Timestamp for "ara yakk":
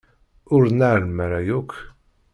1.25-1.71